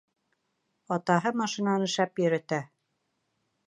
Атаһы 0.97 1.33
машинаны 1.43 1.93
шәп 1.99 2.25
йөрөтә. 2.27 2.65